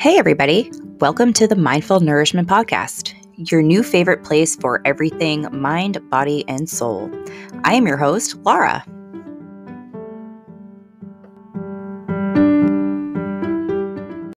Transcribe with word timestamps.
Hey, 0.00 0.16
everybody. 0.16 0.72
Welcome 0.98 1.34
to 1.34 1.46
the 1.46 1.56
Mindful 1.56 2.00
Nourishment 2.00 2.48
Podcast, 2.48 3.12
your 3.50 3.60
new 3.60 3.82
favorite 3.82 4.24
place 4.24 4.56
for 4.56 4.80
everything 4.86 5.46
mind, 5.52 6.00
body, 6.08 6.42
and 6.48 6.70
soul. 6.70 7.10
I 7.64 7.74
am 7.74 7.86
your 7.86 7.98
host, 7.98 8.34
Laura. 8.36 8.82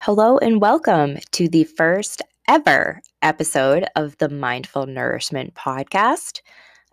Hello, 0.02 0.36
and 0.38 0.60
welcome 0.60 1.18
to 1.30 1.48
the 1.48 1.62
first 1.62 2.22
ever 2.48 3.00
episode 3.22 3.86
of 3.94 4.18
the 4.18 4.28
Mindful 4.28 4.86
Nourishment 4.86 5.54
Podcast. 5.54 6.40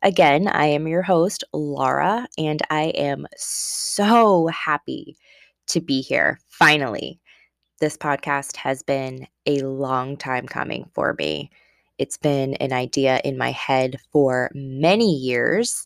Again, 0.04 0.48
I 0.48 0.68
am 0.68 0.88
your 0.88 1.02
host, 1.02 1.44
Laura, 1.54 2.28
and 2.38 2.62
I 2.70 2.90
am 2.90 3.26
so 3.36 4.46
happy 4.46 5.18
to 5.70 5.82
be 5.82 6.02
here 6.02 6.40
finally 6.50 7.20
this 7.80 7.98
podcast 7.98 8.55
has 8.57 8.84
been 8.84 9.27
a 9.45 9.62
long 9.62 10.17
time 10.17 10.48
coming 10.48 10.90
for 10.94 11.16
me. 11.17 11.49
It's 11.98 12.17
been 12.17 12.54
an 12.55 12.71
idea 12.71 13.21
in 13.23 13.38
my 13.38 13.52
head 13.52 13.99
for 14.12 14.49
many 14.54 15.13
years, 15.16 15.85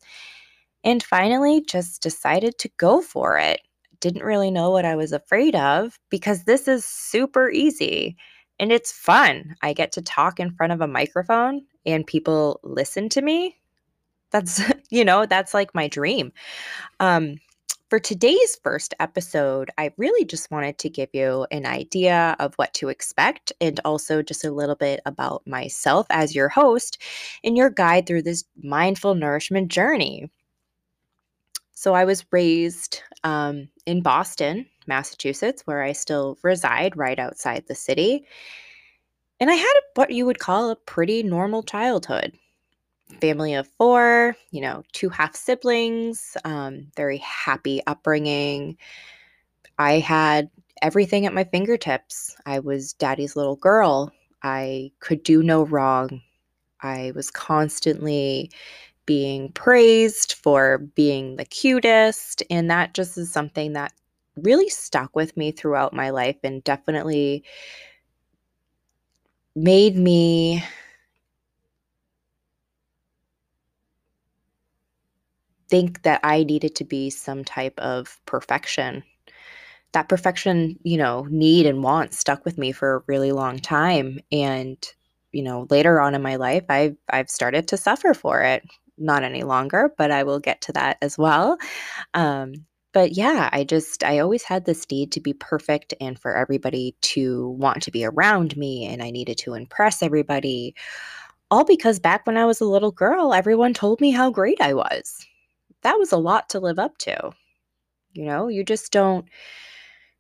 and 0.84 1.02
finally 1.02 1.62
just 1.62 2.02
decided 2.02 2.58
to 2.60 2.70
go 2.78 3.02
for 3.02 3.38
it. 3.38 3.62
Didn't 4.00 4.24
really 4.24 4.52
know 4.52 4.70
what 4.70 4.86
I 4.86 4.96
was 4.96 5.12
afraid 5.12 5.56
of 5.56 5.98
because 6.10 6.44
this 6.44 6.68
is 6.68 6.86
super 6.86 7.50
easy 7.50 8.18
and 8.60 8.72
it's 8.72 8.92
fun. 8.92 9.56
I 9.62 9.74
get 9.74 9.92
to 9.94 10.02
talk 10.02 10.40
in 10.40 10.52
front 10.52 10.74
of 10.74 10.82
a 10.82 10.88
microphone 10.88 11.66
and 11.86 12.06
people 12.06 12.60
listen 12.64 13.10
to 13.10 13.22
me. 13.22 13.58
That's, 14.32 14.62
you 14.90 15.06
know, 15.06 15.26
that's 15.26 15.54
like 15.54 15.74
my 15.74 15.88
dream. 15.88 16.32
Um, 17.00 17.38
for 17.94 18.00
today's 18.00 18.56
first 18.64 18.96
episode, 19.00 19.70
I 19.78 19.94
really 19.98 20.26
just 20.26 20.50
wanted 20.50 20.80
to 20.80 20.90
give 20.90 21.10
you 21.14 21.46
an 21.52 21.68
idea 21.68 22.36
of 22.40 22.56
what 22.56 22.74
to 22.74 22.90
expect 22.90 23.54
and 23.62 23.80
also 23.86 24.24
just 24.24 24.44
a 24.44 24.50
little 24.50 24.74
bit 24.74 25.00
about 25.06 25.46
myself 25.46 26.08
as 26.10 26.34
your 26.34 26.50
host 26.50 27.00
and 27.44 27.56
your 27.56 27.70
guide 27.70 28.08
through 28.08 28.24
this 28.24 28.46
mindful 28.64 29.14
nourishment 29.14 29.68
journey. 29.68 30.32
So, 31.76 31.94
I 31.94 32.04
was 32.04 32.26
raised 32.32 33.00
um, 33.24 33.70
in 33.86 34.02
Boston, 34.02 34.66
Massachusetts, 34.88 35.62
where 35.68 35.84
I 35.84 35.92
still 35.92 36.40
reside 36.42 36.98
right 36.98 37.20
outside 37.20 37.66
the 37.68 37.76
city. 37.76 38.26
And 39.40 39.52
I 39.52 39.54
had 39.54 39.74
what 39.94 40.10
you 40.10 40.26
would 40.26 40.40
call 40.40 40.72
a 40.72 40.76
pretty 40.76 41.22
normal 41.22 41.62
childhood 41.62 42.34
family 43.22 43.54
of 43.54 43.68
four, 43.78 44.36
you 44.52 44.62
know, 44.62 44.84
two 44.92 45.10
half 45.10 45.36
siblings, 45.36 46.38
um, 46.46 46.88
very 46.96 47.18
happy 47.18 47.82
upbringing. 47.88 48.78
I 49.80 50.00
had 50.00 50.50
everything 50.82 51.26
at 51.26 51.34
my 51.34 51.44
fingertips. 51.44 52.36
I 52.46 52.60
was 52.60 52.94
daddy's 52.94 53.36
little 53.36 53.56
girl. 53.56 54.12
I 54.44 54.92
could 55.00 55.24
do 55.24 55.42
no 55.42 55.64
wrong. 55.66 56.22
I 56.82 57.14
was 57.16 57.32
constantly 57.32 58.52
being 59.06 59.52
praised 59.52 60.34
for 60.34 60.80
being 60.96 61.36
the 61.36 61.46
cutest. 61.46 62.44
And 62.50 62.70
that 62.70 62.94
just 62.94 63.18
is 63.18 63.32
something 63.32 63.74
that 63.74 63.94
really 64.38 64.70
stuck 64.70 65.16
with 65.16 65.36
me 65.38 65.52
throughout 65.52 65.94
my 65.94 66.10
life 66.10 66.38
and 66.44 66.64
definitely 66.64 67.44
made 69.56 69.96
me 69.96 70.64
think 75.74 76.04
that 76.04 76.20
I 76.24 76.44
needed 76.44 76.76
to 76.76 76.84
be 76.84 77.10
some 77.10 77.44
type 77.44 77.74
of 77.80 78.20
perfection. 78.28 79.04
That 79.94 80.08
perfection, 80.08 80.78
you 80.84 80.98
know, 80.98 81.26
need 81.32 81.66
and 81.66 81.82
want 81.82 82.14
stuck 82.14 82.46
with 82.46 82.60
me 82.60 82.72
for 82.72 82.94
a 82.94 83.04
really 83.08 83.32
long 83.32 83.58
time. 83.58 84.20
And, 84.32 84.78
you 85.32 85.42
know, 85.42 85.66
later 85.72 86.00
on 86.00 86.14
in 86.14 86.22
my 86.22 86.36
life, 86.36 86.64
I've 86.70 86.96
I've 87.10 87.28
started 87.28 87.68
to 87.70 87.78
suffer 87.78 88.14
for 88.14 88.44
it. 88.44 88.62
Not 89.00 89.24
any 89.24 89.42
longer, 89.42 89.92
but 89.98 90.12
I 90.12 90.22
will 90.22 90.40
get 90.40 90.62
to 90.62 90.74
that 90.74 90.98
as 91.02 91.18
well. 91.18 91.58
Um, 92.14 92.54
but 92.92 93.14
yeah, 93.14 93.50
I 93.52 93.64
just, 93.64 94.04
I 94.04 94.20
always 94.20 94.44
had 94.44 94.66
this 94.66 94.86
need 94.92 95.12
to 95.14 95.20
be 95.20 95.34
perfect 95.34 95.96
and 96.00 96.20
for 96.20 96.36
everybody 96.38 96.96
to 97.02 97.50
want 97.58 97.82
to 97.82 97.90
be 97.90 98.06
around 98.06 98.56
me, 98.56 98.86
and 98.86 99.02
I 99.02 99.10
needed 99.10 99.40
to 99.40 99.56
impress 99.56 100.04
everybody. 100.04 100.76
All 101.50 101.66
because 101.66 102.00
back 102.00 102.28
when 102.28 102.38
I 102.38 102.46
was 102.46 102.62
a 102.62 102.66
little 102.66 102.92
girl, 102.92 103.34
everyone 103.34 103.74
told 103.74 104.02
me 104.02 104.12
how 104.12 104.30
great 104.30 104.62
I 104.62 104.76
was 104.76 105.26
that 105.84 106.00
was 106.00 106.12
a 106.12 106.18
lot 106.18 106.50
to 106.50 106.60
live 106.60 106.80
up 106.80 106.98
to. 107.00 107.32
You 108.14 108.26
know, 108.26 108.48
you 108.48 108.64
just 108.64 108.92
don't 108.92 109.26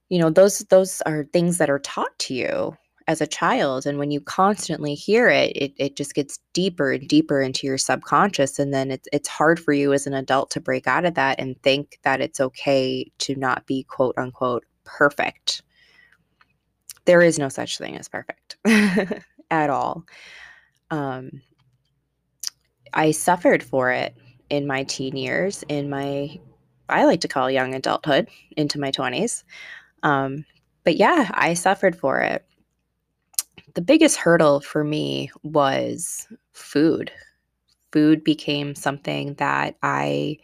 you 0.09 0.19
know, 0.19 0.29
those 0.29 0.59
those 0.69 1.01
are 1.07 1.25
things 1.34 1.57
that 1.57 1.72
are 1.72 1.79
taught 1.79 2.18
to 2.19 2.35
you 2.35 2.78
as 3.07 3.19
a 3.19 3.28
child 3.28 3.85
and 3.85 3.97
when 3.97 4.12
you 4.12 4.22
constantly 4.22 4.94
hear 4.94 5.28
it, 5.28 5.52
it 5.57 5.73
it 5.78 5.97
just 5.97 6.13
gets 6.13 6.40
deeper 6.53 6.91
and 6.91 7.07
deeper 7.07 7.41
into 7.41 7.68
your 7.68 7.78
subconscious 7.78 8.59
and 8.59 8.73
then 8.73 8.91
it's 8.91 9.07
it's 9.12 9.28
hard 9.28 9.59
for 9.59 9.73
you 9.73 9.91
as 9.91 10.07
an 10.07 10.13
adult 10.13 10.52
to 10.52 10.62
break 10.62 10.88
out 10.88 11.03
of 11.03 11.16
that 11.16 11.40
and 11.40 11.62
think 11.63 12.00
that 12.03 12.22
it's 12.22 12.40
okay 12.40 13.12
to 13.18 13.35
not 13.35 13.66
be 13.66 13.84
quote 13.84 14.16
unquote 14.18 14.66
perfect. 14.85 15.63
There 17.06 17.22
is 17.22 17.40
no 17.40 17.50
such 17.50 17.78
thing 17.78 17.97
as 17.97 18.07
perfect 18.07 18.57
at 19.50 19.69
all. 19.72 20.03
Um 20.91 21.41
I 22.94 23.12
suffered 23.12 23.63
for 23.63 23.90
it 23.91 24.16
in 24.53 24.68
my 24.68 24.84
teen 24.84 25.18
years, 25.18 25.64
in 25.68 25.90
my, 25.90 26.40
I 26.88 27.06
like 27.06 27.22
to 27.22 27.28
call 27.28 27.50
young 27.50 27.74
adulthood, 27.74 28.30
into 28.56 28.80
my 28.80 28.91
20s. 28.91 29.44
Um, 30.03 30.46
but 30.84 30.96
yeah, 30.96 31.31
I 31.34 31.56
suffered 31.56 31.96
for 31.96 32.22
it. 32.22 32.46
The 33.74 33.81
biggest 33.81 34.18
hurdle 34.18 34.59
for 34.59 34.84
me 34.84 35.31
was 35.41 36.28
food. 36.52 37.12
Food 37.91 38.24
became 38.24 38.75
something 38.75 39.34
that 39.36 39.75
I 39.81 40.38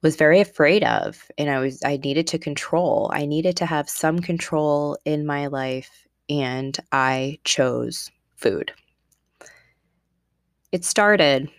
was 0.00 0.16
very 0.16 0.40
afraid 0.40 0.82
of 0.82 1.30
and 1.36 1.50
I 1.50 1.60
was 1.60 1.82
I 1.84 1.98
needed 1.98 2.26
to 2.28 2.38
control. 2.38 3.10
I 3.12 3.26
needed 3.26 3.58
to 3.58 3.66
have 3.66 3.90
some 3.90 4.20
control 4.20 4.96
in 5.04 5.26
my 5.26 5.48
life 5.48 6.08
and 6.30 6.76
I 6.92 7.38
chose 7.44 8.10
food. 8.36 8.72
It 10.72 10.86
started 10.86 11.50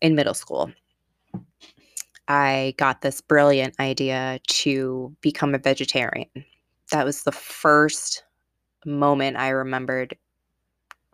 in 0.00 0.14
middle 0.14 0.34
school. 0.34 0.72
I 2.28 2.74
got 2.76 3.00
this 3.00 3.20
brilliant 3.20 3.74
idea 3.80 4.38
to 4.46 5.16
become 5.22 5.54
a 5.54 5.58
vegetarian. 5.58 6.28
That 6.90 7.04
was 7.04 7.22
the 7.22 7.32
first 7.32 8.24
moment 8.84 9.36
I 9.36 9.48
remembered 9.48 10.16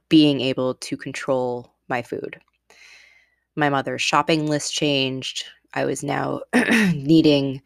being 0.09 0.41
able 0.41 0.75
to 0.75 0.97
control 0.97 1.72
my 1.89 2.03
food. 2.03 2.41
My 3.56 3.69
mother's 3.69 4.03
shopping 4.03 4.47
list 4.47 4.72
changed. 4.72 5.45
I 5.75 5.84
was 5.84 6.03
now 6.03 6.41
needing 6.95 7.62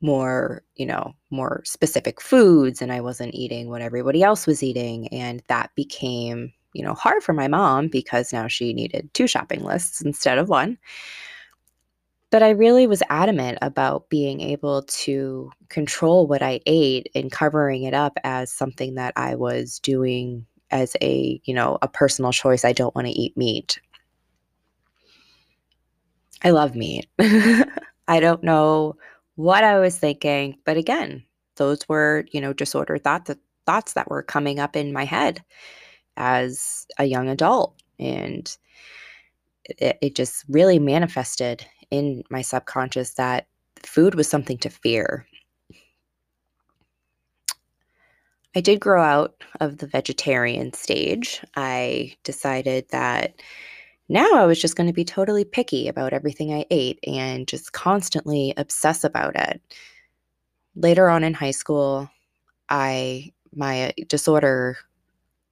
more, 0.00 0.62
you 0.74 0.86
know, 0.86 1.14
more 1.30 1.62
specific 1.64 2.20
foods 2.20 2.82
and 2.82 2.92
I 2.92 3.00
wasn't 3.00 3.34
eating 3.34 3.68
what 3.68 3.82
everybody 3.82 4.22
else 4.22 4.46
was 4.46 4.62
eating 4.62 5.08
and 5.08 5.42
that 5.48 5.74
became 5.74 6.52
you 6.76 6.84
know, 6.84 6.94
hard 6.94 7.22
for 7.22 7.32
my 7.32 7.48
mom 7.48 7.88
because 7.88 8.32
now 8.32 8.46
she 8.46 8.72
needed 8.72 9.08
two 9.14 9.26
shopping 9.26 9.64
lists 9.64 10.00
instead 10.02 10.38
of 10.38 10.48
one. 10.48 10.78
But 12.30 12.42
I 12.42 12.50
really 12.50 12.86
was 12.86 13.02
adamant 13.08 13.58
about 13.62 14.10
being 14.10 14.40
able 14.40 14.82
to 14.82 15.50
control 15.68 16.26
what 16.26 16.42
I 16.42 16.60
ate 16.66 17.08
and 17.14 17.32
covering 17.32 17.84
it 17.84 17.94
up 17.94 18.18
as 18.24 18.52
something 18.52 18.94
that 18.96 19.12
I 19.16 19.36
was 19.36 19.78
doing 19.78 20.44
as 20.70 20.96
a, 21.00 21.40
you 21.44 21.54
know, 21.54 21.78
a 21.82 21.88
personal 21.88 22.32
choice. 22.32 22.64
I 22.64 22.72
don't 22.72 22.94
want 22.94 23.06
to 23.06 23.12
eat 23.12 23.36
meat. 23.36 23.80
I 26.42 26.50
love 26.50 26.76
meat. 26.76 27.06
I 27.18 28.20
don't 28.20 28.42
know 28.42 28.96
what 29.36 29.64
I 29.64 29.78
was 29.78 29.98
thinking, 29.98 30.58
but 30.64 30.76
again, 30.76 31.24
those 31.56 31.88
were, 31.88 32.26
you 32.32 32.40
know, 32.40 32.52
disordered 32.52 33.04
thoughts 33.04 33.30
thoughts 33.66 33.94
that 33.94 34.08
were 34.08 34.22
coming 34.22 34.60
up 34.60 34.76
in 34.76 34.92
my 34.92 35.04
head 35.04 35.42
as 36.16 36.86
a 36.98 37.04
young 37.04 37.28
adult. 37.28 37.80
And 37.98 38.54
it, 39.64 39.98
it 40.00 40.14
just 40.14 40.44
really 40.48 40.78
manifested 40.78 41.66
in 41.90 42.22
my 42.30 42.42
subconscious 42.42 43.14
that 43.14 43.46
food 43.82 44.14
was 44.14 44.28
something 44.28 44.58
to 44.58 44.70
fear. 44.70 45.26
I 48.54 48.60
did 48.60 48.80
grow 48.80 49.02
out 49.02 49.34
of 49.60 49.78
the 49.78 49.86
vegetarian 49.86 50.72
stage. 50.72 51.44
I 51.56 52.16
decided 52.24 52.88
that 52.88 53.34
now 54.08 54.34
I 54.34 54.46
was 54.46 54.60
just 54.60 54.76
going 54.76 54.86
to 54.86 54.94
be 54.94 55.04
totally 55.04 55.44
picky 55.44 55.88
about 55.88 56.12
everything 56.12 56.54
I 56.54 56.64
ate 56.70 56.98
and 57.06 57.46
just 57.46 57.72
constantly 57.72 58.54
obsess 58.56 59.04
about 59.04 59.36
it. 59.36 59.60
Later 60.74 61.08
on 61.08 61.24
in 61.24 61.34
high 61.34 61.50
school, 61.50 62.08
I 62.70 63.32
my 63.54 63.92
disorder 64.08 64.78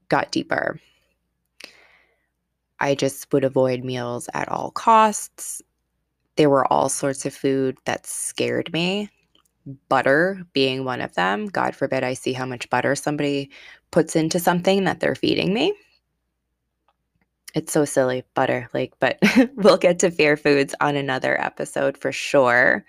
got 0.09 0.33
deeper. 0.33 0.81
I 2.81 2.95
just 2.95 3.33
would 3.33 3.45
avoid 3.45 3.85
meals 3.85 4.29
at 4.35 4.49
all 4.49 4.71
costs. 4.73 5.62
There 6.37 6.51
were 6.51 6.71
all 6.73 6.89
sorts 6.89 7.27
of 7.27 7.35
food 7.35 7.79
that 7.87 8.06
scared 8.06 8.73
me. 8.73 9.11
butter 9.89 10.43
being 10.53 10.85
one 10.85 11.01
of 11.01 11.15
them. 11.15 11.47
God 11.47 11.75
forbid 11.77 12.05
I 12.05 12.15
see 12.15 12.33
how 12.33 12.47
much 12.47 12.69
butter 12.71 12.95
somebody 12.95 13.51
puts 13.91 14.17
into 14.17 14.39
something 14.41 14.85
that 14.85 15.01
they're 15.01 15.15
feeding 15.15 15.55
me. 15.55 15.75
It's 17.55 17.73
so 17.73 17.85
silly, 17.85 18.25
butter, 18.35 18.69
like, 18.75 18.95
but 19.01 19.19
we'll 19.56 19.77
get 19.77 19.99
to 20.01 20.11
fear 20.11 20.37
foods 20.37 20.75
on 20.81 20.97
another 20.97 21.41
episode 21.41 21.97
for 21.97 22.12
sure. 22.12 22.85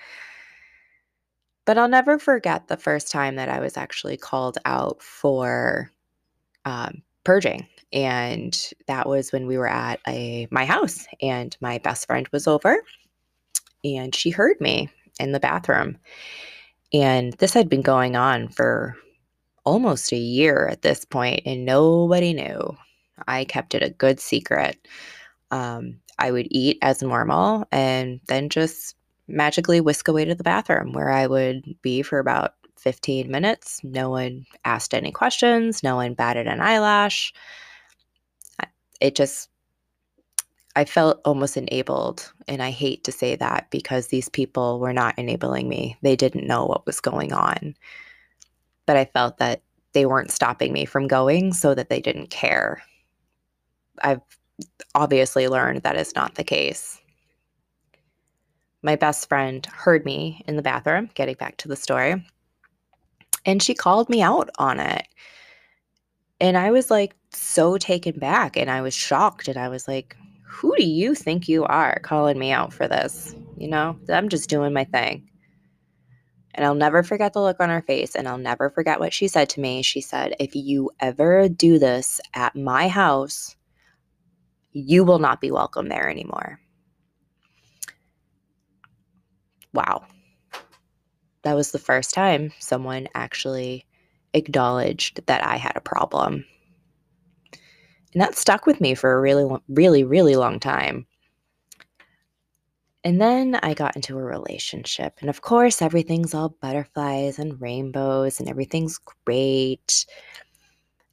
But 1.65 1.77
I'll 1.77 1.87
never 1.87 2.19
forget 2.19 2.67
the 2.67 2.77
first 2.77 3.11
time 3.11 3.35
that 3.35 3.49
I 3.49 3.59
was 3.59 3.77
actually 3.77 4.17
called 4.17 4.57
out 4.65 5.01
for 5.01 5.91
um, 6.65 7.03
purging. 7.25 7.67
And 7.91 8.57
that 8.87 9.07
was 9.07 9.31
when 9.31 9.47
we 9.47 9.57
were 9.57 9.67
at 9.69 9.99
a 10.07 10.47
my 10.51 10.65
house 10.65 11.05
and 11.21 11.55
my 11.61 11.77
best 11.79 12.07
friend 12.07 12.27
was 12.31 12.47
over 12.47 12.77
and 13.83 14.15
she 14.15 14.29
heard 14.29 14.59
me 14.59 14.89
in 15.19 15.31
the 15.31 15.39
bathroom. 15.39 15.97
And 16.93 17.33
this 17.33 17.53
had 17.53 17.69
been 17.69 17.81
going 17.81 18.15
on 18.15 18.49
for 18.49 18.95
almost 19.65 20.11
a 20.11 20.17
year 20.17 20.67
at 20.71 20.81
this 20.81 21.05
point, 21.05 21.41
and 21.45 21.65
nobody 21.65 22.33
knew. 22.33 22.77
I 23.27 23.45
kept 23.45 23.75
it 23.75 23.83
a 23.83 23.89
good 23.89 24.19
secret. 24.19 24.77
Um, 25.51 25.99
I 26.19 26.31
would 26.31 26.47
eat 26.51 26.77
as 26.81 27.01
normal 27.01 27.65
and 27.71 28.19
then 28.27 28.49
just 28.49 28.95
magically 29.27 29.81
whisk 29.81 30.07
away 30.07 30.25
to 30.25 30.35
the 30.35 30.43
bathroom 30.43 30.93
where 30.93 31.09
I 31.09 31.27
would 31.27 31.63
be 31.81 32.01
for 32.01 32.19
about 32.19 32.53
15 32.85 33.29
minutes. 33.29 33.81
No 33.83 34.11
one 34.11 34.45
asked 34.63 34.93
any 34.93 35.11
questions, 35.11 35.81
no 35.83 35.95
one 35.95 36.13
batted 36.13 36.47
an 36.47 36.61
eyelash. 36.61 37.33
It 39.01 39.15
just, 39.15 39.49
I 40.75 40.85
felt 40.85 41.19
almost 41.25 41.57
enabled. 41.57 42.31
And 42.47 42.61
I 42.61 42.69
hate 42.69 43.03
to 43.05 43.11
say 43.11 43.35
that 43.35 43.67
because 43.71 44.07
these 44.07 44.29
people 44.29 44.79
were 44.79 44.93
not 44.93 45.17
enabling 45.17 45.67
me. 45.67 45.97
They 46.03 46.15
didn't 46.15 46.47
know 46.47 46.65
what 46.65 46.85
was 46.85 47.01
going 47.01 47.33
on. 47.33 47.75
But 48.85 48.97
I 48.97 49.05
felt 49.05 49.39
that 49.39 49.63
they 49.93 50.05
weren't 50.05 50.31
stopping 50.31 50.71
me 50.71 50.85
from 50.85 51.07
going 51.07 51.53
so 51.53 51.73
that 51.73 51.89
they 51.89 51.99
didn't 51.99 52.29
care. 52.29 52.83
I've 54.03 54.21
obviously 54.93 55.47
learned 55.47 55.81
that 55.81 55.97
is 55.97 56.13
not 56.15 56.35
the 56.35 56.43
case. 56.43 57.01
My 58.83 58.95
best 58.95 59.27
friend 59.27 59.65
heard 59.65 60.05
me 60.05 60.43
in 60.47 60.55
the 60.55 60.61
bathroom, 60.61 61.09
getting 61.15 61.35
back 61.35 61.57
to 61.57 61.67
the 61.67 61.75
story, 61.75 62.23
and 63.45 63.61
she 63.61 63.73
called 63.73 64.09
me 64.09 64.21
out 64.21 64.49
on 64.57 64.79
it. 64.79 65.07
And 66.39 66.57
I 66.57 66.71
was 66.71 66.91
like 66.91 67.15
so 67.31 67.77
taken 67.77 68.19
back 68.19 68.57
and 68.57 68.69
I 68.69 68.81
was 68.81 68.93
shocked 68.93 69.47
and 69.47 69.57
I 69.57 69.69
was 69.69 69.87
like, 69.87 70.17
who 70.43 70.75
do 70.77 70.85
you 70.85 71.15
think 71.15 71.47
you 71.47 71.63
are 71.65 71.99
calling 71.99 72.39
me 72.39 72.51
out 72.51 72.73
for 72.73 72.87
this? 72.87 73.35
You 73.57 73.67
know, 73.69 73.97
I'm 74.09 74.29
just 74.29 74.49
doing 74.49 74.73
my 74.73 74.83
thing. 74.83 75.29
And 76.53 76.65
I'll 76.65 76.75
never 76.75 77.03
forget 77.03 77.33
the 77.33 77.41
look 77.41 77.59
on 77.59 77.69
her 77.69 77.81
face 77.81 78.15
and 78.15 78.27
I'll 78.27 78.37
never 78.37 78.69
forget 78.69 78.99
what 78.99 79.13
she 79.13 79.27
said 79.27 79.49
to 79.49 79.59
me. 79.59 79.81
She 79.81 79.99
said, 80.01 80.35
If 80.39 80.55
you 80.55 80.89
ever 81.01 81.49
do 81.49 81.77
this 81.77 82.21
at 82.33 82.55
my 82.55 82.87
house, 82.87 83.55
you 84.71 85.03
will 85.03 85.19
not 85.19 85.41
be 85.41 85.51
welcome 85.51 85.89
there 85.89 86.09
anymore. 86.09 86.59
Wow. 89.73 90.05
That 91.45 91.55
was 91.55 91.71
the 91.71 91.79
first 91.79 92.13
time 92.13 92.51
someone 92.59 93.07
actually 93.13 93.85
acknowledged 94.33 95.25
that 95.27 95.45
I 95.45 95.57
had 95.57 95.73
a 95.75 95.81
problem. 95.81 96.43
And 98.13 98.21
that 98.21 98.35
stuck 98.35 98.65
with 98.65 98.81
me 98.81 98.95
for 98.95 99.13
a 99.13 99.21
really, 99.21 99.45
really, 99.69 100.03
really 100.03 100.35
long 100.35 100.59
time. 100.59 101.05
And 103.03 103.21
then 103.21 103.59
I 103.61 103.75
got 103.75 103.95
into 103.95 104.17
a 104.17 104.23
relationship. 104.23 105.19
And 105.21 105.29
of 105.29 105.41
course, 105.41 105.83
everything's 105.83 106.33
all 106.33 106.57
butterflies 106.59 107.37
and 107.37 107.61
rainbows 107.61 108.39
and 108.39 108.49
everything's 108.49 108.97
great. 108.97 110.07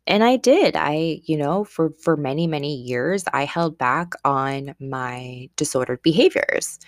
And 0.06 0.24
I 0.24 0.38
did. 0.38 0.76
I, 0.76 1.20
you 1.24 1.36
know, 1.36 1.64
for 1.64 1.90
for 2.02 2.16
many 2.16 2.46
many 2.46 2.74
years 2.74 3.24
I 3.34 3.44
held 3.44 3.76
back 3.76 4.14
on 4.24 4.74
my 4.80 5.50
disordered 5.56 6.00
behaviors, 6.02 6.78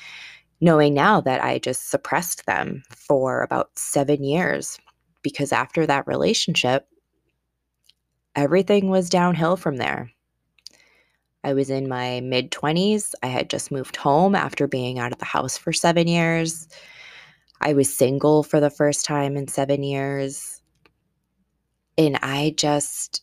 knowing 0.60 0.94
now 0.94 1.20
that 1.20 1.42
I 1.42 1.58
just 1.58 1.90
suppressed 1.90 2.46
them 2.46 2.82
for 2.90 3.42
about 3.42 3.78
7 3.78 4.22
years 4.22 4.78
because 5.22 5.52
after 5.52 5.86
that 5.86 6.06
relationship 6.06 6.86
everything 8.36 8.90
was 8.90 9.08
downhill 9.08 9.56
from 9.56 9.76
there. 9.76 10.10
I 11.44 11.52
was 11.52 11.70
in 11.70 11.88
my 11.88 12.20
mid 12.20 12.50
20s. 12.50 13.14
I 13.22 13.26
had 13.26 13.50
just 13.50 13.70
moved 13.70 13.96
home 13.96 14.34
after 14.34 14.66
being 14.66 14.98
out 14.98 15.12
of 15.12 15.18
the 15.18 15.24
house 15.24 15.56
for 15.56 15.72
7 15.72 16.08
years. 16.08 16.68
I 17.60 17.74
was 17.74 17.94
single 17.94 18.42
for 18.42 18.60
the 18.60 18.70
first 18.70 19.04
time 19.04 19.36
in 19.36 19.46
7 19.48 19.82
years 19.82 20.62
and 21.96 22.18
I 22.22 22.54
just, 22.56 23.22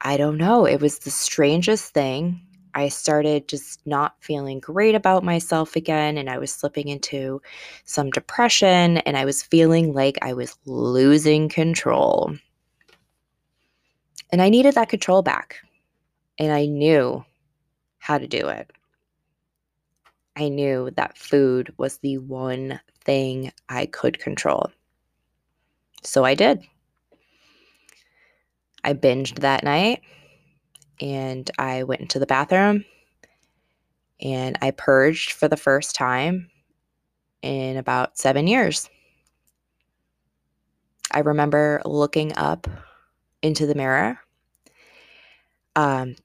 I 0.00 0.16
don't 0.16 0.36
know. 0.36 0.64
It 0.64 0.80
was 0.80 1.00
the 1.00 1.10
strangest 1.10 1.92
thing. 1.92 2.40
I 2.74 2.88
started 2.88 3.48
just 3.48 3.86
not 3.86 4.16
feeling 4.20 4.58
great 4.58 4.94
about 4.94 5.22
myself 5.22 5.76
again, 5.76 6.18
and 6.18 6.28
I 6.28 6.38
was 6.38 6.52
slipping 6.52 6.88
into 6.88 7.40
some 7.84 8.10
depression, 8.10 8.98
and 8.98 9.16
I 9.16 9.24
was 9.24 9.42
feeling 9.42 9.92
like 9.92 10.18
I 10.22 10.32
was 10.32 10.56
losing 10.66 11.48
control. 11.48 12.36
And 14.32 14.42
I 14.42 14.48
needed 14.48 14.74
that 14.74 14.88
control 14.88 15.22
back, 15.22 15.56
and 16.38 16.52
I 16.52 16.66
knew 16.66 17.24
how 17.98 18.18
to 18.18 18.26
do 18.26 18.48
it. 18.48 18.70
I 20.36 20.48
knew 20.48 20.90
that 20.96 21.16
food 21.16 21.72
was 21.78 21.98
the 21.98 22.18
one 22.18 22.80
thing 23.04 23.52
I 23.68 23.86
could 23.86 24.18
control. 24.18 24.70
So 26.02 26.24
I 26.24 26.34
did. 26.34 26.62
I 28.82 28.94
binged 28.94 29.38
that 29.38 29.62
night 29.62 30.02
and 31.00 31.50
I 31.58 31.82
went 31.82 32.00
into 32.00 32.18
the 32.18 32.26
bathroom 32.26 32.84
and 34.20 34.58
I 34.62 34.70
purged 34.70 35.32
for 35.32 35.48
the 35.48 35.56
first 35.56 35.94
time 35.94 36.50
in 37.42 37.76
about 37.76 38.18
seven 38.18 38.46
years. 38.46 38.88
I 41.12 41.20
remember 41.20 41.82
looking 41.84 42.36
up 42.36 42.66
into 43.42 43.66
the 43.66 43.74
mirror, 43.74 44.18
um, 45.76 46.16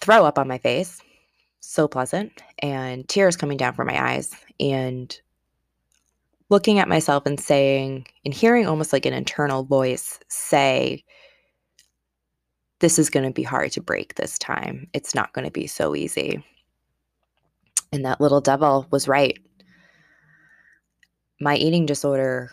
throw 0.00 0.24
up 0.24 0.38
on 0.38 0.48
my 0.48 0.58
face, 0.58 1.00
so 1.60 1.88
pleasant, 1.88 2.40
and 2.60 3.08
tears 3.08 3.36
coming 3.36 3.56
down 3.56 3.74
from 3.74 3.88
my 3.88 4.12
eyes, 4.12 4.34
and 4.58 5.20
looking 6.48 6.78
at 6.78 6.88
myself 6.88 7.26
and 7.26 7.38
saying, 7.38 8.06
and 8.24 8.32
hearing 8.32 8.66
almost 8.66 8.92
like 8.92 9.06
an 9.06 9.12
internal 9.12 9.64
voice 9.64 10.18
say, 10.28 11.04
this 12.80 12.98
is 12.98 13.10
going 13.10 13.26
to 13.26 13.32
be 13.32 13.42
hard 13.42 13.70
to 13.72 13.80
break 13.80 14.14
this 14.14 14.38
time. 14.38 14.88
It's 14.92 15.14
not 15.14 15.32
going 15.32 15.44
to 15.44 15.50
be 15.50 15.66
so 15.66 15.94
easy. 15.94 16.44
And 17.92 18.04
that 18.04 18.20
little 18.20 18.40
devil 18.40 18.86
was 18.90 19.06
right. 19.08 19.38
My 21.40 21.56
eating 21.56 21.86
disorder 21.86 22.50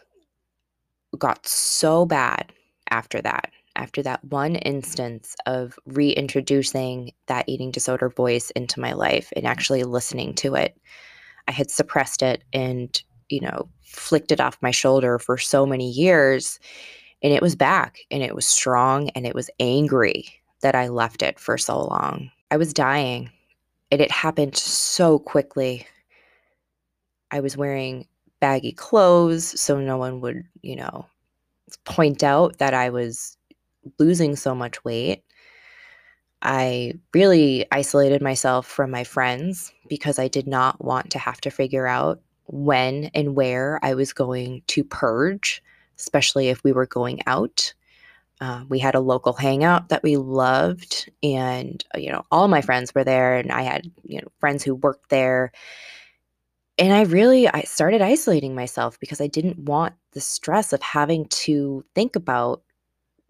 got 1.18 1.46
so 1.48 2.06
bad 2.06 2.52
after 2.90 3.22
that, 3.22 3.52
after 3.76 4.02
that 4.04 4.24
one 4.26 4.56
instance 4.56 5.36
of 5.46 5.80
reintroducing 5.86 7.12
that 7.28 7.48
eating 7.48 7.72
disorder 7.72 8.10
voice 8.10 8.50
into 8.52 8.80
my 8.80 8.94
life 8.94 9.32
and 9.36 9.46
actually 9.46 9.84
listening 9.84 10.34
to 10.36 10.56
it. 10.56 10.78
I 11.48 11.52
had 11.52 11.72
suppressed 11.72 12.22
it 12.22 12.44
and, 12.52 13.02
you 13.30 13.40
know, 13.40 13.70
flicked 13.86 14.32
it 14.32 14.42
off 14.42 14.58
my 14.62 14.72
shoulder 14.72 15.20
for 15.20 15.38
so 15.38 15.66
many 15.66 15.90
years 15.90 16.60
and 17.22 17.34
it 17.34 17.42
was 17.42 17.56
back 17.56 18.00
and 18.12 18.24
it 18.24 18.36
was 18.36 18.48
strong 18.48 19.10
and 19.10 19.26
it 19.26 19.36
was 19.36 19.50
angry 19.60 20.28
that 20.62 20.76
I 20.76 20.88
left 20.88 21.22
it 21.22 21.40
for 21.40 21.58
so 21.58 21.86
long. 21.86 22.32
I 22.52 22.58
was 22.58 22.74
dying 22.74 23.32
and 23.92 24.02
it 24.02 24.12
happened 24.12 24.56
so 24.56 25.20
quickly. 25.20 25.86
I 27.32 27.40
was 27.40 27.58
wearing 27.58 28.08
baggy 28.40 28.72
clothes 28.72 29.60
so 29.60 29.80
no 29.80 29.98
one 29.98 30.22
would, 30.22 30.44
you 30.62 30.76
know, 30.76 31.06
point 31.86 32.24
out 32.24 32.58
that 32.60 32.74
I 32.74 32.90
was 32.90 33.38
losing 34.00 34.36
so 34.36 34.54
much 34.54 34.84
weight. 34.84 35.24
I 36.42 36.94
really 37.14 37.66
isolated 37.72 38.22
myself 38.22 38.68
from 38.68 38.92
my 38.92 39.04
friends 39.04 39.74
because 39.90 40.20
I 40.20 40.28
did 40.28 40.48
not 40.48 40.84
want 40.84 41.10
to 41.12 41.20
have 41.20 41.42
to 41.42 41.50
figure 41.50 41.88
out 41.88 42.22
when 42.46 43.06
and 43.14 43.36
where 43.36 43.80
I 43.84 43.96
was 43.96 44.14
going 44.14 44.62
to 44.68 44.84
purge 44.84 45.64
especially 46.00 46.50
if 46.50 46.64
we 46.64 46.72
were 46.72 46.86
going 46.86 47.22
out. 47.28 47.74
Uh, 48.40 48.64
we 48.70 48.78
had 48.78 48.94
a 48.94 49.00
local 49.00 49.34
hangout 49.34 49.90
that 49.90 50.04
we 50.04 50.16
loved, 50.16 51.10
and 51.24 51.84
uh, 51.96 52.00
you 52.00 52.12
know, 52.12 52.24
all 52.32 52.48
my 52.48 52.62
friends 52.62 52.94
were 52.94 53.04
there, 53.04 53.36
and 53.36 53.52
I 53.52 53.64
had 53.64 53.92
you 54.04 54.22
know 54.22 54.28
friends 54.40 54.64
who 54.64 54.76
worked 54.76 55.10
there. 55.10 55.52
And 56.78 56.94
I 56.94 57.04
really 57.04 57.48
I 57.48 57.62
started 57.62 58.02
isolating 58.02 58.54
myself 58.54 59.00
because 59.00 59.20
I 59.20 59.28
didn't 59.28 59.58
want 59.60 59.96
the 60.14 60.22
stress 60.22 60.74
of 60.74 60.82
having 60.84 61.26
to 61.30 61.84
think 61.96 62.16
about 62.16 62.62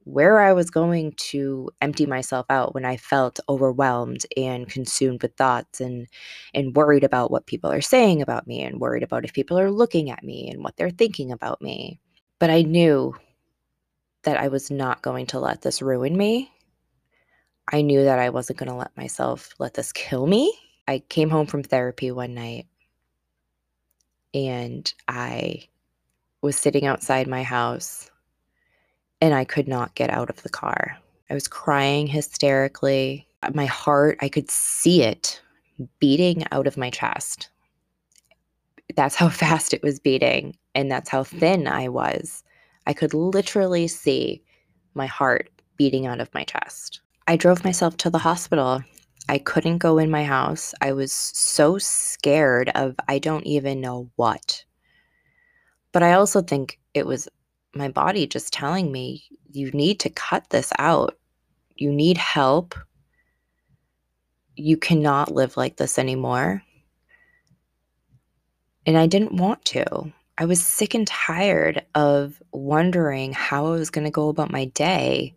where 0.08 0.40
I 0.40 0.54
was 0.54 0.70
going 0.70 1.14
to 1.18 1.70
empty 1.82 2.06
myself 2.06 2.46
out 2.50 2.74
when 2.74 2.86
I 2.86 2.96
felt 2.96 3.42
overwhelmed 3.50 4.26
and 4.38 4.70
consumed 4.70 5.22
with 5.22 5.36
thoughts 5.36 5.82
and 5.82 6.08
and 6.54 6.76
worried 6.76 7.04
about 7.04 7.30
what 7.30 7.46
people 7.46 7.70
are 7.72 7.82
saying 7.82 8.22
about 8.22 8.48
me 8.48 8.62
and 8.64 8.80
worried 8.80 9.04
about 9.04 9.26
if 9.26 9.34
people 9.34 9.60
are 9.60 9.72
looking 9.72 10.10
at 10.10 10.24
me 10.24 10.50
and 10.50 10.64
what 10.64 10.78
they're 10.78 10.90
thinking 10.90 11.32
about 11.32 11.62
me. 11.62 12.00
But 12.40 12.50
I 12.50 12.62
knew 12.62 13.16
that 14.24 14.38
I 14.38 14.48
was 14.50 14.70
not 14.70 15.02
going 15.02 15.26
to 15.28 15.40
let 15.40 15.62
this 15.62 15.82
ruin 15.82 16.18
me. 16.18 16.52
I 17.72 17.82
knew 17.82 18.04
that 18.04 18.20
I 18.20 18.30
wasn't 18.30 18.60
going 18.60 18.70
to 18.70 18.76
let 18.76 18.96
myself 18.96 19.54
let 19.60 19.74
this 19.74 19.92
kill 19.92 20.28
me. 20.28 20.54
I 20.88 21.00
came 21.10 21.30
home 21.30 21.48
from 21.48 21.64
therapy 21.64 22.12
one 22.12 22.34
night 22.34 22.68
and 24.34 24.92
I 25.08 25.68
was 26.42 26.58
sitting 26.58 26.86
outside 26.86 27.28
my 27.28 27.44
house 27.44 28.10
and 29.22 29.34
I 29.34 29.44
could 29.46 29.68
not 29.68 29.96
get 29.96 30.10
out 30.10 30.30
of 30.30 30.44
the 30.44 30.50
car. 30.50 30.98
I 31.30 31.34
was 31.34 31.48
crying 31.48 32.08
hysterically. 32.08 33.28
My 33.54 33.66
heart, 33.66 34.18
I 34.22 34.30
could 34.30 34.50
see 34.50 35.04
it 35.04 35.42
beating 36.00 36.44
out 36.52 36.68
of 36.68 36.78
my 36.78 36.90
chest. 36.90 37.50
That's 38.96 39.16
how 39.16 39.30
fast 39.44 39.74
it 39.74 39.84
was 39.84 40.00
beating, 40.00 40.58
and 40.78 40.92
that's 40.92 41.10
how 41.10 41.24
mm-hmm. 41.24 41.40
thin 41.40 41.68
I 41.68 41.90
was. 41.90 42.44
I 42.86 42.94
could 42.94 43.14
literally 43.14 43.88
see 43.88 44.44
my 44.94 45.08
heart 45.08 45.50
beating 45.76 46.06
out 46.06 46.22
of 46.22 46.34
my 46.34 46.44
chest. 46.44 47.02
I 47.28 47.36
drove 47.36 47.66
myself 47.66 47.98
to 47.98 48.10
the 48.10 48.20
hospital. 48.20 48.82
I 49.28 49.40
couldn't 49.40 49.80
go 49.80 49.98
in 49.98 50.10
my 50.10 50.24
house. 50.24 50.74
I 50.80 50.94
was 50.94 51.12
so 51.12 51.80
scared 51.80 52.70
of 52.76 52.96
I 53.10 53.18
don't 53.20 53.46
even 53.46 53.82
know 53.82 54.10
what. 54.16 54.64
But 55.92 56.04
I 56.04 56.14
also 56.14 56.42
think 56.42 56.80
it 56.94 57.08
was 57.08 57.28
my 57.74 57.90
body 57.90 58.28
just 58.28 58.54
telling 58.54 58.92
me, 58.92 59.24
you 59.52 59.72
need 59.72 60.00
to 60.02 60.10
cut 60.12 60.50
this 60.52 60.72
out. 60.78 61.18
You 61.76 61.92
need 61.92 62.18
help. 62.18 62.76
You 64.56 64.78
cannot 64.78 65.34
live 65.34 65.58
like 65.58 65.78
this 65.78 65.98
anymore. 65.98 66.62
And 68.86 68.98
I 68.98 69.08
didn't 69.08 69.34
want 69.34 69.66
to. 69.66 70.14
I 70.38 70.46
was 70.46 70.64
sick 70.64 70.94
and 70.94 71.08
tired 71.08 71.84
of 71.96 72.42
wondering 72.52 73.34
how 73.34 73.68
I 73.68 73.72
was 73.72 73.90
going 73.90 74.06
to 74.06 74.12
go 74.12 74.30
about 74.30 74.52
my 74.52 74.66
day 74.66 75.36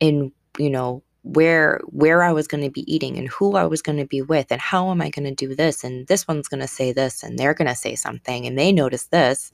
and, 0.00 0.32
you 0.58 0.70
know, 0.70 1.02
where 1.22 1.80
where 1.86 2.22
I 2.22 2.32
was 2.32 2.46
going 2.46 2.64
to 2.64 2.70
be 2.70 2.90
eating 2.92 3.18
and 3.18 3.28
who 3.28 3.54
I 3.54 3.66
was 3.66 3.82
going 3.82 3.98
to 3.98 4.06
be 4.06 4.22
with 4.22 4.50
and 4.50 4.60
how 4.60 4.90
am 4.90 5.02
I 5.02 5.10
going 5.10 5.26
to 5.26 5.34
do 5.34 5.54
this 5.54 5.84
and 5.84 6.06
this 6.06 6.26
one's 6.26 6.48
going 6.48 6.62
to 6.62 6.66
say 6.66 6.92
this 6.92 7.22
and 7.22 7.38
they're 7.38 7.52
going 7.52 7.68
to 7.68 7.74
say 7.74 7.94
something 7.94 8.46
and 8.46 8.58
they 8.58 8.72
notice 8.72 9.04
this 9.04 9.50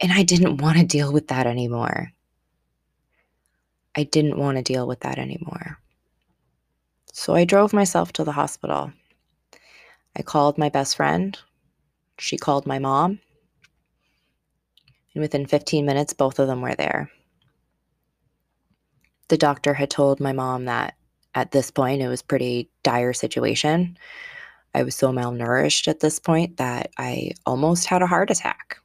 and 0.00 0.12
I 0.12 0.22
didn't 0.24 0.60
want 0.60 0.78
to 0.78 0.84
deal 0.84 1.12
with 1.12 1.28
that 1.28 1.46
anymore. 1.46 2.12
I 3.96 4.04
didn't 4.04 4.38
want 4.38 4.56
to 4.58 4.62
deal 4.62 4.86
with 4.86 5.00
that 5.00 5.18
anymore. 5.18 5.78
So 7.12 7.34
I 7.34 7.44
drove 7.44 7.72
myself 7.72 8.12
to 8.14 8.24
the 8.24 8.32
hospital. 8.32 8.92
I 10.16 10.22
called 10.22 10.58
my 10.58 10.68
best 10.68 10.96
friend. 10.96 11.38
She 12.18 12.36
called 12.36 12.66
my 12.66 12.78
mom. 12.78 13.20
And 15.14 15.22
within 15.22 15.46
15 15.46 15.86
minutes, 15.86 16.12
both 16.12 16.38
of 16.38 16.46
them 16.46 16.60
were 16.60 16.74
there. 16.74 17.10
The 19.28 19.38
doctor 19.38 19.74
had 19.74 19.90
told 19.90 20.20
my 20.20 20.32
mom 20.32 20.64
that 20.66 20.94
at 21.34 21.50
this 21.50 21.70
point 21.70 22.02
it 22.02 22.08
was 22.08 22.22
pretty 22.22 22.70
dire 22.82 23.12
situation. 23.12 23.96
I 24.74 24.82
was 24.82 24.94
so 24.94 25.12
malnourished 25.12 25.88
at 25.88 26.00
this 26.00 26.18
point 26.18 26.56
that 26.56 26.90
I 26.98 27.32
almost 27.46 27.86
had 27.86 28.02
a 28.02 28.06
heart 28.06 28.30
attack 28.30 28.78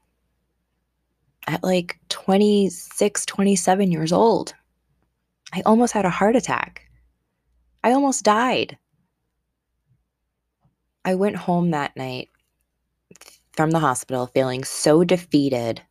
at 1.48 1.64
like 1.64 2.00
26, 2.10 3.26
27 3.26 3.92
years 3.92 4.12
old. 4.12 4.54
I 5.54 5.62
almost 5.66 5.94
had 5.94 6.06
a 6.06 6.10
heart 6.10 6.36
attack. 6.36 6.90
I 7.84 7.92
almost 7.92 8.24
died. 8.24 8.78
I 11.06 11.16
went 11.16 11.36
home 11.36 11.72
that 11.72 11.96
night 11.98 12.30
from 13.54 13.72
the 13.72 13.80
hospital 13.80 14.28
feeling 14.28 14.64
so 14.64 15.04
defeated. 15.04 15.82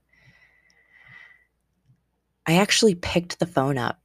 I 2.47 2.54
actually 2.54 2.95
picked 2.95 3.38
the 3.38 3.47
phone 3.47 3.78
up 3.78 4.00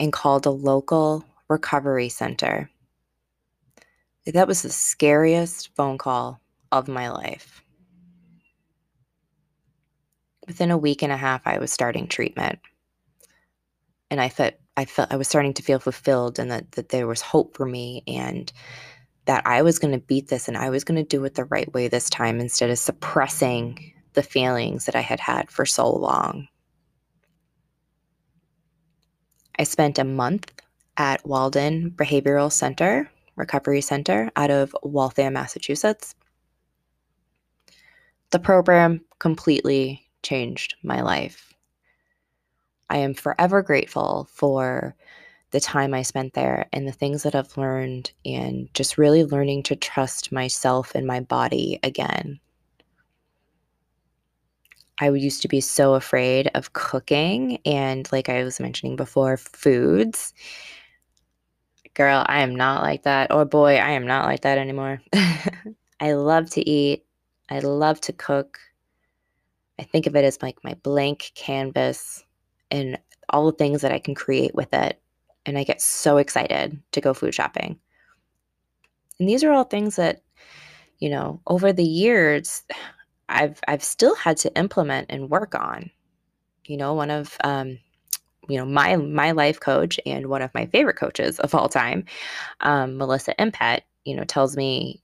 and 0.00 0.12
called 0.12 0.46
a 0.46 0.50
local 0.50 1.24
recovery 1.48 2.08
center. 2.08 2.70
That 4.26 4.48
was 4.48 4.62
the 4.62 4.70
scariest 4.70 5.74
phone 5.74 5.98
call 5.98 6.40
of 6.70 6.88
my 6.88 7.10
life 7.10 7.62
within 10.46 10.70
a 10.70 10.78
week 10.78 11.02
and 11.02 11.12
a 11.12 11.16
half, 11.16 11.42
I 11.46 11.58
was 11.58 11.72
starting 11.72 12.06
treatment. 12.06 12.58
And 14.10 14.20
I 14.20 14.28
felt 14.28 14.54
I 14.76 14.84
felt 14.84 15.12
I 15.12 15.16
was 15.16 15.28
starting 15.28 15.54
to 15.54 15.62
feel 15.62 15.78
fulfilled 15.78 16.38
and 16.38 16.50
that, 16.50 16.72
that 16.72 16.88
there 16.88 17.06
was 17.06 17.20
hope 17.20 17.56
for 17.56 17.66
me 17.66 18.02
and 18.06 18.50
that 19.26 19.46
I 19.46 19.62
was 19.62 19.78
going 19.78 19.92
to 19.92 20.06
beat 20.06 20.28
this 20.28 20.48
and 20.48 20.56
I 20.56 20.70
was 20.70 20.84
going 20.84 20.96
to 20.96 21.08
do 21.08 21.24
it 21.24 21.34
the 21.34 21.44
right 21.44 21.72
way 21.72 21.88
this 21.88 22.10
time 22.10 22.40
instead 22.40 22.70
of 22.70 22.78
suppressing 22.78 23.92
the 24.14 24.22
feelings 24.22 24.86
that 24.86 24.96
I 24.96 25.00
had 25.00 25.20
had 25.20 25.50
for 25.50 25.64
so 25.64 25.90
long. 25.90 26.48
I 29.58 29.64
spent 29.64 29.98
a 29.98 30.04
month 30.04 30.52
at 30.96 31.24
Walden 31.26 31.90
Behavioral 31.90 32.50
Center, 32.50 33.10
Recovery 33.36 33.80
Center 33.80 34.30
out 34.36 34.50
of 34.50 34.74
Waltham, 34.82 35.34
Massachusetts. 35.34 36.14
The 38.30 38.38
program 38.38 39.02
completely 39.18 40.02
changed 40.22 40.74
my 40.82 41.00
life. 41.02 41.52
I 42.90 42.98
am 42.98 43.14
forever 43.14 43.62
grateful 43.62 44.28
for 44.30 44.94
the 45.52 45.60
time 45.60 45.94
I 45.94 46.02
spent 46.02 46.34
there 46.34 46.66
and 46.72 46.88
the 46.88 46.92
things 46.92 47.22
that 47.22 47.34
I've 47.34 47.56
learned, 47.56 48.10
and 48.24 48.72
just 48.74 48.98
really 48.98 49.24
learning 49.24 49.62
to 49.64 49.76
trust 49.76 50.32
myself 50.32 50.94
and 50.94 51.06
my 51.06 51.20
body 51.20 51.78
again. 51.82 52.40
I 54.98 55.10
used 55.10 55.42
to 55.42 55.48
be 55.48 55.60
so 55.60 55.94
afraid 55.94 56.50
of 56.54 56.72
cooking 56.74 57.58
and, 57.66 58.10
like 58.12 58.28
I 58.28 58.44
was 58.44 58.60
mentioning 58.60 58.96
before, 58.96 59.36
foods. 59.36 60.32
Girl, 61.94 62.24
I 62.26 62.40
am 62.40 62.54
not 62.54 62.82
like 62.82 63.02
that. 63.02 63.32
Or 63.32 63.44
boy, 63.44 63.76
I 63.76 63.90
am 63.90 64.06
not 64.06 64.26
like 64.26 64.42
that 64.42 64.58
anymore. 64.58 65.02
I 66.00 66.12
love 66.12 66.50
to 66.50 66.68
eat. 66.68 67.04
I 67.50 67.58
love 67.60 68.00
to 68.02 68.12
cook. 68.12 68.58
I 69.78 69.82
think 69.82 70.06
of 70.06 70.16
it 70.16 70.24
as 70.24 70.40
like 70.40 70.62
my 70.62 70.74
blank 70.82 71.32
canvas 71.34 72.24
and 72.70 72.98
all 73.28 73.46
the 73.46 73.56
things 73.58 73.82
that 73.82 73.92
I 73.92 73.98
can 73.98 74.14
create 74.14 74.54
with 74.54 74.72
it. 74.72 75.00
And 75.46 75.58
I 75.58 75.64
get 75.64 75.80
so 75.80 76.18
excited 76.18 76.80
to 76.92 77.00
go 77.00 77.14
food 77.14 77.34
shopping. 77.34 77.78
And 79.18 79.28
these 79.28 79.44
are 79.44 79.52
all 79.52 79.64
things 79.64 79.96
that, 79.96 80.22
you 80.98 81.10
know, 81.10 81.40
over 81.46 81.72
the 81.72 81.84
years, 81.84 82.62
I've 83.28 83.60
I've 83.66 83.82
still 83.82 84.14
had 84.14 84.36
to 84.38 84.56
implement 84.56 85.06
and 85.10 85.30
work 85.30 85.54
on. 85.54 85.90
You 86.66 86.76
know, 86.76 86.94
one 86.94 87.10
of 87.10 87.36
um, 87.44 87.78
you 88.48 88.58
know 88.58 88.64
my 88.64 88.96
my 88.96 89.32
life 89.32 89.60
coach 89.60 89.98
and 90.06 90.26
one 90.26 90.42
of 90.42 90.54
my 90.54 90.66
favorite 90.66 90.96
coaches 90.96 91.40
of 91.40 91.54
all 91.54 91.68
time, 91.68 92.04
um, 92.60 92.96
Melissa 92.98 93.34
Impet, 93.38 93.82
you 94.04 94.14
know, 94.14 94.24
tells 94.24 94.56
me 94.56 95.02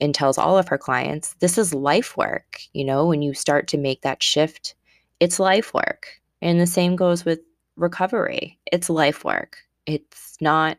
and 0.00 0.14
tells 0.14 0.38
all 0.38 0.56
of 0.58 0.68
her 0.68 0.78
clients 0.78 1.34
this 1.40 1.58
is 1.58 1.74
life 1.74 2.16
work. 2.16 2.60
You 2.72 2.84
know, 2.84 3.06
when 3.06 3.22
you 3.22 3.34
start 3.34 3.68
to 3.68 3.78
make 3.78 4.02
that 4.02 4.22
shift, 4.22 4.74
it's 5.20 5.40
life 5.40 5.74
work. 5.74 6.20
And 6.42 6.60
the 6.60 6.66
same 6.66 6.96
goes 6.96 7.24
with 7.24 7.40
recovery, 7.76 8.58
it's 8.72 8.90
life 8.90 9.24
work. 9.24 9.58
It's 9.90 10.36
not 10.40 10.78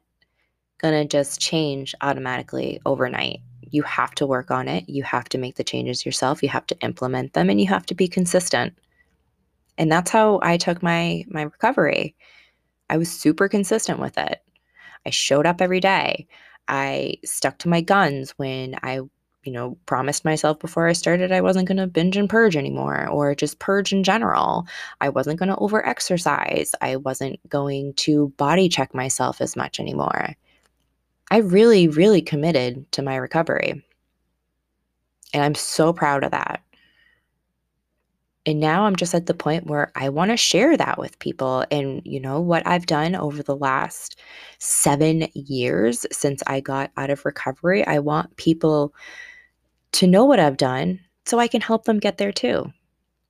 going 0.79 0.93
to 0.93 1.05
just 1.05 1.39
change 1.39 1.93
automatically 2.01 2.79
overnight. 2.85 3.41
You 3.61 3.83
have 3.83 4.15
to 4.15 4.25
work 4.25 4.51
on 4.51 4.67
it. 4.67 4.87
You 4.87 5.03
have 5.03 5.29
to 5.29 5.37
make 5.37 5.55
the 5.55 5.63
changes 5.63 6.05
yourself. 6.05 6.41
You 6.41 6.49
have 6.49 6.67
to 6.67 6.79
implement 6.79 7.33
them 7.33 7.49
and 7.49 7.59
you 7.59 7.67
have 7.67 7.85
to 7.87 7.95
be 7.95 8.07
consistent. 8.07 8.73
And 9.77 9.91
that's 9.91 10.11
how 10.11 10.39
I 10.41 10.57
took 10.57 10.81
my 10.81 11.23
my 11.27 11.43
recovery. 11.43 12.15
I 12.89 12.97
was 12.97 13.11
super 13.11 13.47
consistent 13.47 13.99
with 13.99 14.17
it. 14.17 14.39
I 15.05 15.09
showed 15.09 15.45
up 15.45 15.61
every 15.61 15.79
day. 15.79 16.27
I 16.67 17.15
stuck 17.25 17.57
to 17.59 17.69
my 17.69 17.81
guns 17.81 18.31
when 18.37 18.75
I, 18.83 18.99
you 19.43 19.51
know, 19.51 19.77
promised 19.86 20.24
myself 20.24 20.60
before 20.60 20.88
I 20.88 20.93
started 20.93 21.31
I 21.31 21.41
wasn't 21.41 21.67
going 21.67 21.77
to 21.77 21.88
binge 21.88 22.17
and 22.17 22.29
purge 22.29 22.55
anymore 22.55 23.07
or 23.07 23.33
just 23.33 23.60
purge 23.60 23.91
in 23.91 24.03
general. 24.03 24.67
I 25.00 25.10
wasn't 25.10 25.39
going 25.39 25.50
to 25.50 25.57
over 25.57 25.86
exercise. 25.86 26.74
I 26.81 26.98
wasn't 26.98 27.39
going 27.50 27.93
to 27.95 28.29
body 28.38 28.69
check 28.69 28.93
myself 28.93 29.41
as 29.41 29.55
much 29.55 29.79
anymore. 29.79 30.36
I 31.31 31.38
really, 31.38 31.88
really 31.88 32.21
committed 32.21 32.91
to 32.91 33.01
my 33.01 33.15
recovery. 33.15 33.83
And 35.33 35.43
I'm 35.43 35.55
so 35.55 35.93
proud 35.93 36.24
of 36.24 36.31
that. 36.31 36.62
And 38.45 38.60
now 38.60 38.86
I'm 38.86 38.95
just 38.95 39.13
at 39.13 39.27
the 39.27 39.33
point 39.36 39.67
where 39.67 39.91
I 39.95 40.10
want 40.10 40.31
to 40.31 40.38
share 40.38 40.75
that 40.75 40.98
with 40.98 41.19
people. 41.19 41.63
And, 41.69 42.01
you 42.03 42.19
know, 42.19 42.41
what 42.41 42.65
I've 42.65 42.88
done 42.88 43.15
over 43.15 43.43
the 43.43 43.55
last 43.55 44.19
seven 44.57 45.27
years 45.33 46.05
since 46.12 46.41
I 46.48 46.60
got 46.60 46.91
out 46.98 47.12
of 47.12 47.24
recovery, 47.24 47.86
I 47.86 48.00
want 48.00 48.36
people 48.38 48.93
to 49.93 50.07
know 50.07 50.25
what 50.25 50.39
I've 50.39 50.57
done 50.57 51.00
so 51.25 51.39
I 51.39 51.48
can 51.48 51.62
help 51.62 51.86
them 51.86 52.00
get 52.00 52.17
there 52.17 52.31
too. 52.31 52.71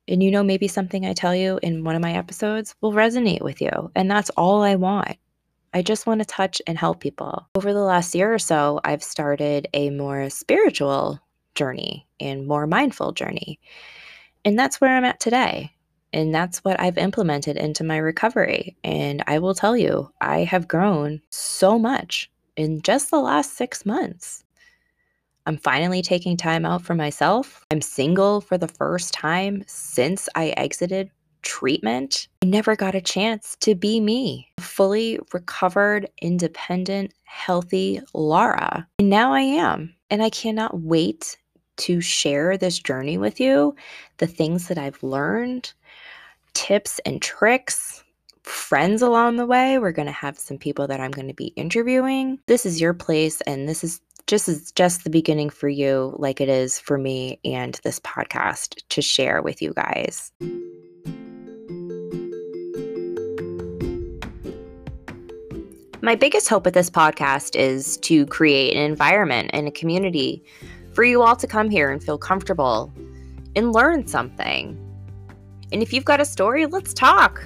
And 0.08 0.22
you 0.22 0.30
know, 0.30 0.42
maybe 0.42 0.68
something 0.68 1.06
I 1.06 1.12
tell 1.12 1.34
you 1.34 1.60
in 1.62 1.84
one 1.84 1.94
of 1.94 2.02
my 2.02 2.14
episodes 2.14 2.74
will 2.80 2.92
resonate 2.92 3.42
with 3.42 3.60
you. 3.60 3.90
And 3.94 4.10
that's 4.10 4.30
all 4.30 4.62
I 4.62 4.74
want. 4.74 5.16
I 5.74 5.82
just 5.82 6.06
want 6.06 6.20
to 6.20 6.26
touch 6.26 6.60
and 6.66 6.76
help 6.76 7.00
people. 7.00 7.48
Over 7.54 7.72
the 7.72 7.80
last 7.80 8.14
year 8.14 8.32
or 8.32 8.38
so, 8.38 8.80
I've 8.84 9.02
started 9.02 9.68
a 9.72 9.90
more 9.90 10.28
spiritual 10.28 11.18
journey 11.54 12.06
and 12.20 12.46
more 12.46 12.66
mindful 12.66 13.12
journey. 13.12 13.58
And 14.44 14.58
that's 14.58 14.80
where 14.80 14.94
I'm 14.94 15.04
at 15.04 15.20
today. 15.20 15.72
And 16.12 16.34
that's 16.34 16.58
what 16.58 16.78
I've 16.78 16.98
implemented 16.98 17.56
into 17.56 17.84
my 17.84 17.96
recovery. 17.96 18.76
And 18.84 19.22
I 19.26 19.38
will 19.38 19.54
tell 19.54 19.76
you, 19.76 20.12
I 20.20 20.44
have 20.44 20.68
grown 20.68 21.22
so 21.30 21.78
much 21.78 22.30
in 22.56 22.82
just 22.82 23.10
the 23.10 23.20
last 23.20 23.54
six 23.56 23.86
months. 23.86 24.41
I'm 25.46 25.56
finally 25.56 26.02
taking 26.02 26.36
time 26.36 26.64
out 26.64 26.82
for 26.82 26.94
myself. 26.94 27.64
I'm 27.70 27.80
single 27.80 28.40
for 28.40 28.56
the 28.56 28.68
first 28.68 29.12
time 29.12 29.64
since 29.66 30.28
I 30.34 30.50
exited 30.50 31.10
treatment. 31.42 32.28
I 32.42 32.46
never 32.46 32.76
got 32.76 32.94
a 32.94 33.00
chance 33.00 33.56
to 33.60 33.74
be 33.74 34.00
me, 34.00 34.48
fully 34.60 35.18
recovered, 35.32 36.08
independent, 36.20 37.12
healthy 37.24 38.00
Laura. 38.14 38.86
And 38.98 39.10
now 39.10 39.32
I 39.32 39.40
am. 39.40 39.94
And 40.10 40.22
I 40.22 40.30
cannot 40.30 40.80
wait 40.80 41.36
to 41.78 42.00
share 42.00 42.56
this 42.56 42.78
journey 42.78 43.18
with 43.18 43.40
you, 43.40 43.74
the 44.18 44.26
things 44.26 44.68
that 44.68 44.78
I've 44.78 45.02
learned, 45.02 45.72
tips 46.54 47.00
and 47.04 47.20
tricks, 47.20 48.04
friends 48.42 49.02
along 49.02 49.36
the 49.36 49.46
way. 49.46 49.78
We're 49.78 49.92
going 49.92 50.06
to 50.06 50.12
have 50.12 50.38
some 50.38 50.58
people 50.58 50.86
that 50.86 51.00
I'm 51.00 51.10
going 51.10 51.28
to 51.28 51.34
be 51.34 51.48
interviewing. 51.56 52.38
This 52.46 52.66
is 52.66 52.80
your 52.80 52.94
place 52.94 53.40
and 53.42 53.68
this 53.68 53.82
is 53.82 54.00
just 54.32 54.48
is 54.48 54.72
just 54.72 55.04
the 55.04 55.10
beginning 55.10 55.50
for 55.50 55.68
you 55.68 56.14
like 56.18 56.40
it 56.40 56.48
is 56.48 56.78
for 56.78 56.96
me 56.96 57.38
and 57.44 57.78
this 57.84 58.00
podcast 58.00 58.82
to 58.88 59.02
share 59.02 59.42
with 59.42 59.60
you 59.60 59.74
guys. 59.74 60.32
My 66.00 66.14
biggest 66.14 66.48
hope 66.48 66.64
with 66.64 66.72
this 66.72 66.88
podcast 66.88 67.56
is 67.56 67.98
to 67.98 68.24
create 68.24 68.74
an 68.74 68.82
environment 68.82 69.50
and 69.52 69.68
a 69.68 69.70
community 69.70 70.42
for 70.94 71.04
you 71.04 71.20
all 71.20 71.36
to 71.36 71.46
come 71.46 71.68
here 71.68 71.90
and 71.90 72.02
feel 72.02 72.16
comfortable 72.16 72.90
and 73.54 73.74
learn 73.74 74.06
something. 74.06 74.78
And 75.72 75.82
if 75.82 75.92
you've 75.92 76.06
got 76.06 76.20
a 76.20 76.24
story, 76.24 76.64
let's 76.64 76.94
talk. 76.94 77.44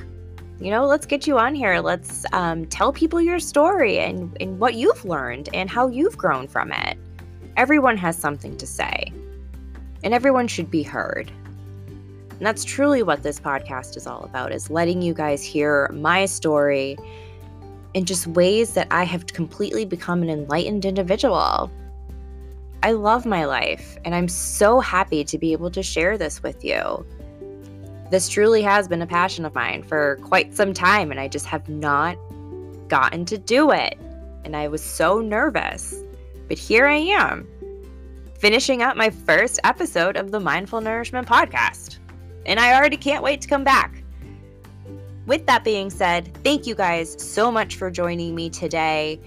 You 0.58 0.70
know, 0.70 0.86
let's 0.86 1.04
get 1.04 1.26
you 1.26 1.38
on 1.38 1.54
here. 1.54 1.80
Let's 1.80 2.25
um, 2.32 2.64
tell 2.66 2.92
people 2.92 3.20
your 3.20 3.38
story 3.38 3.98
and, 3.98 4.34
and 4.40 4.58
what 4.58 4.75
you've 4.75 5.04
learned 5.04 5.50
and 5.52 5.68
how 5.68 5.88
you've 5.88 6.16
grown 6.16 6.48
from 6.48 6.72
it. 6.72 6.96
Everyone 7.58 7.96
has 7.98 8.16
something 8.16 8.56
to 8.56 8.66
say, 8.66 9.12
and 10.02 10.14
everyone 10.14 10.48
should 10.48 10.70
be 10.70 10.82
heard. 10.82 11.30
And 11.88 12.40
that's 12.46 12.64
truly 12.64 13.02
what 13.02 13.22
this 13.22 13.38
podcast 13.38 13.96
is 13.96 14.06
all 14.06 14.25
about 14.25 14.52
is 14.52 14.70
letting 14.70 15.02
you 15.02 15.12
guys 15.12 15.44
hear 15.44 15.90
my 15.92 16.25
story 16.25 16.96
in 17.92 18.04
just 18.04 18.26
ways 18.26 18.75
that 18.75 18.88
I 18.90 19.04
have 19.04 19.26
completely 19.26 19.84
become 19.84 20.22
an 20.22 20.30
enlightened 20.30 20.84
individual. 20.84 21.70
I 22.82 22.92
love 22.92 23.26
my 23.26 23.44
life, 23.44 23.98
and 24.04 24.14
I'm 24.14 24.28
so 24.28 24.80
happy 24.80 25.25
to 25.25 25.38
be 25.38 25.52
able 25.52 25.70
to 25.70 25.82
share 25.82 26.16
this 26.16 26.42
with 26.42 26.64
you. 26.64 27.06
This 28.10 28.28
truly 28.28 28.62
has 28.62 28.86
been 28.86 29.02
a 29.02 29.06
passion 29.06 29.44
of 29.44 29.54
mine 29.54 29.82
for 29.82 30.16
quite 30.22 30.54
some 30.54 30.72
time, 30.72 31.10
and 31.10 31.18
I 31.18 31.26
just 31.26 31.46
have 31.46 31.68
not 31.68 32.16
gotten 32.88 33.25
to 33.26 33.36
do 33.36 33.72
it. 33.72 33.98
And 34.44 34.54
I 34.54 34.68
was 34.68 34.82
so 34.82 35.20
nervous. 35.20 35.94
But 36.46 36.58
here 36.58 36.86
I 36.86 36.96
am, 36.96 37.48
finishing 38.38 38.82
up 38.82 38.96
my 38.96 39.10
first 39.10 39.58
episode 39.64 40.16
of 40.16 40.30
the 40.30 40.38
Mindful 40.38 40.80
Nourishment 40.80 41.26
Podcast. 41.26 41.98
And 42.46 42.60
I 42.60 42.76
already 42.76 42.96
can't 42.96 43.25
wait 43.25 43.40
to 43.40 43.48
come 43.48 43.64
back. 43.64 44.02
With 45.26 45.44
that 45.46 45.64
being 45.64 45.90
said, 45.90 46.32
thank 46.44 46.68
you 46.68 46.76
guys 46.76 47.20
so 47.20 47.50
much 47.50 47.75
for 47.75 47.90
joining 47.90 48.36
me 48.36 48.48
today. 48.48 49.20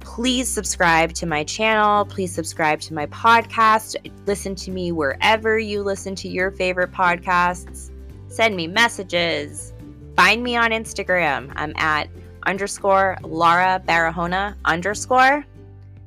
Please 0.00 0.48
subscribe 0.48 1.12
to 1.12 1.26
my 1.26 1.44
channel. 1.44 2.06
Please 2.06 2.34
subscribe 2.34 2.80
to 2.80 2.94
my 2.94 3.04
podcast. 3.06 3.96
Listen 4.26 4.54
to 4.54 4.70
me 4.70 4.90
wherever 4.90 5.58
you 5.58 5.82
listen 5.82 6.14
to 6.16 6.28
your 6.28 6.50
favorite 6.50 6.90
podcasts. 6.90 7.91
Send 8.32 8.56
me 8.56 8.66
messages. 8.66 9.74
Find 10.16 10.42
me 10.42 10.56
on 10.56 10.70
Instagram. 10.70 11.52
I'm 11.54 11.74
at 11.76 12.08
underscore 12.44 13.18
Laura 13.20 13.82
Barahona 13.86 14.56
underscore. 14.64 15.44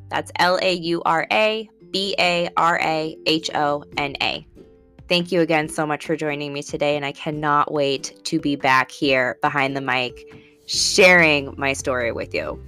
That's 0.09 0.31
L 0.39 0.57
A 0.59 0.73
U 0.73 1.03
R 1.05 1.27
A 1.31 1.69
B 1.91 2.15
A 2.17 2.49
R 2.57 2.79
A 2.81 3.15
H 3.27 3.51
O 3.53 3.83
N 3.97 4.15
A. 4.23 4.43
Thank 5.07 5.31
you 5.31 5.41
again 5.41 5.69
so 5.69 5.85
much 5.85 6.07
for 6.07 6.15
joining 6.15 6.51
me 6.51 6.63
today, 6.63 6.95
and 6.95 7.05
I 7.05 7.11
cannot 7.11 7.71
wait 7.71 8.19
to 8.23 8.39
be 8.39 8.55
back 8.55 8.89
here 8.89 9.37
behind 9.43 9.77
the 9.77 9.81
mic 9.81 10.41
sharing 10.65 11.53
my 11.59 11.73
story 11.73 12.11
with 12.11 12.33
you. 12.33 12.59